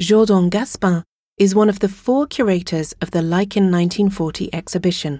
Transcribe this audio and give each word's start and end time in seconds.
Jourdan 0.00 0.48
Gaspin 0.48 1.02
is 1.38 1.56
one 1.56 1.68
of 1.68 1.80
the 1.80 1.88
four 1.88 2.28
curators 2.28 2.94
of 3.02 3.10
the 3.10 3.20
Lichen 3.20 3.64
1940 3.64 4.48
exhibition. 4.52 5.18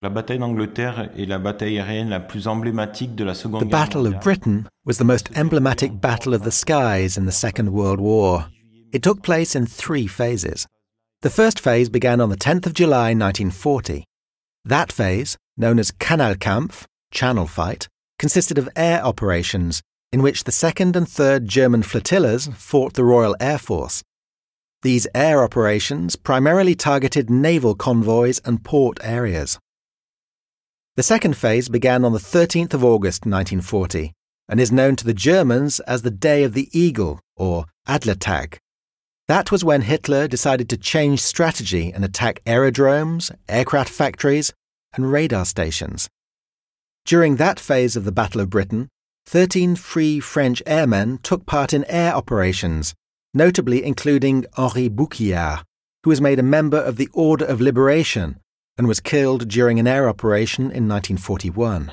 La 0.00 0.08
bataille 0.08 0.38
d'Angleterre 0.38 1.10
est 1.14 1.28
la 1.28 1.36
bataille 1.36 1.78
aérienne 1.78 2.08
la 2.08 2.20
plus 2.20 2.46
emblématique 2.46 3.14
de 3.14 3.24
la 3.24 3.34
Seconde 3.34 3.64
The 3.64 3.70
Battle 3.70 4.06
of. 4.06 4.18
Britain 4.22 4.66
was 4.86 4.96
the 4.96 5.04
most 5.04 5.28
emblematic 5.36 6.00
battle 6.00 6.32
of 6.32 6.42
the 6.42 6.50
skies 6.50 7.18
in 7.18 7.26
the 7.26 7.32
Second 7.32 7.70
World 7.70 8.00
War. 8.00 8.46
It 8.94 9.02
took 9.02 9.22
place 9.22 9.54
in 9.54 9.66
three 9.66 10.06
phases. 10.06 10.66
The 11.20 11.28
first 11.28 11.60
phase 11.60 11.90
began 11.90 12.22
on 12.22 12.30
the 12.30 12.38
10th 12.38 12.64
of 12.64 12.72
July 12.72 13.12
1940. 13.12 14.04
That 14.64 14.90
phase, 14.90 15.36
known 15.58 15.78
as 15.78 15.90
Kanalkampf, 15.90 16.86
Channel 17.10 17.46
Fight, 17.46 17.88
consisted 18.18 18.56
of 18.56 18.70
air 18.74 19.04
operations 19.04 19.82
in 20.12 20.22
which 20.22 20.44
the 20.44 20.52
2nd 20.52 20.96
and 20.96 21.06
3rd 21.06 21.44
German 21.44 21.82
flotillas 21.82 22.48
fought 22.54 22.94
the 22.94 23.04
Royal 23.04 23.36
Air 23.40 23.58
Force. 23.58 24.02
These 24.82 25.08
air 25.14 25.42
operations 25.42 26.16
primarily 26.16 26.74
targeted 26.74 27.28
naval 27.28 27.74
convoys 27.74 28.38
and 28.44 28.62
port 28.62 28.98
areas. 29.02 29.58
The 30.96 31.02
second 31.02 31.36
phase 31.36 31.68
began 31.68 32.04
on 32.04 32.12
the 32.12 32.18
13th 32.18 32.74
of 32.74 32.84
August 32.84 33.26
1940 33.26 34.12
and 34.48 34.60
is 34.60 34.72
known 34.72 34.96
to 34.96 35.04
the 35.04 35.14
Germans 35.14 35.80
as 35.80 36.02
the 36.02 36.10
Day 36.10 36.42
of 36.42 36.54
the 36.54 36.68
Eagle 36.72 37.20
or 37.36 37.66
Adlertag. 37.86 38.58
That 39.26 39.52
was 39.52 39.62
when 39.62 39.82
Hitler 39.82 40.26
decided 40.26 40.70
to 40.70 40.78
change 40.78 41.20
strategy 41.20 41.92
and 41.92 42.04
attack 42.04 42.40
aerodromes, 42.46 43.30
aircraft 43.48 43.90
factories, 43.90 44.54
and 44.94 45.12
radar 45.12 45.44
stations. 45.44 46.08
During 47.04 47.36
that 47.36 47.60
phase 47.60 47.94
of 47.94 48.04
the 48.04 48.12
Battle 48.12 48.40
of 48.40 48.48
Britain, 48.48 48.88
13 49.28 49.76
free 49.76 50.20
French 50.20 50.62
airmen 50.64 51.18
took 51.18 51.44
part 51.44 51.74
in 51.74 51.84
air 51.84 52.14
operations, 52.14 52.94
notably 53.34 53.84
including 53.84 54.46
Henri 54.56 54.88
Bouquillard, 54.88 55.64
who 56.02 56.08
was 56.08 56.18
made 56.18 56.38
a 56.38 56.42
member 56.42 56.78
of 56.78 56.96
the 56.96 57.10
Order 57.12 57.44
of 57.44 57.60
Liberation 57.60 58.40
and 58.78 58.88
was 58.88 59.00
killed 59.00 59.46
during 59.46 59.78
an 59.78 59.86
air 59.86 60.08
operation 60.08 60.62
in 60.62 60.88
1941. 60.88 61.92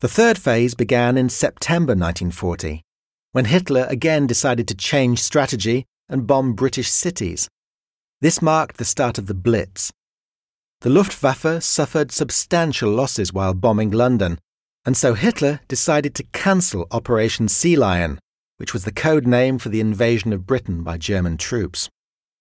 The 0.00 0.08
third 0.08 0.36
phase 0.36 0.74
began 0.74 1.16
in 1.16 1.30
September 1.30 1.92
1940, 1.92 2.82
when 3.32 3.46
Hitler 3.46 3.86
again 3.88 4.26
decided 4.26 4.68
to 4.68 4.74
change 4.74 5.22
strategy 5.22 5.86
and 6.06 6.26
bomb 6.26 6.52
British 6.52 6.90
cities. 6.90 7.48
This 8.20 8.42
marked 8.42 8.76
the 8.76 8.84
start 8.84 9.16
of 9.16 9.24
the 9.24 9.32
Blitz. 9.32 9.90
The 10.82 10.90
Luftwaffe 10.90 11.62
suffered 11.62 12.12
substantial 12.12 12.90
losses 12.90 13.32
while 13.32 13.54
bombing 13.54 13.90
London, 13.90 14.38
and 14.88 14.96
so 14.96 15.12
Hitler 15.12 15.60
decided 15.68 16.14
to 16.14 16.22
cancel 16.32 16.86
Operation 16.90 17.46
Sea 17.46 17.76
Lion, 17.76 18.18
which 18.56 18.72
was 18.72 18.86
the 18.86 18.90
code 18.90 19.26
name 19.26 19.58
for 19.58 19.68
the 19.68 19.80
invasion 19.80 20.32
of 20.32 20.46
Britain 20.46 20.82
by 20.82 20.96
German 20.96 21.36
troops. 21.36 21.90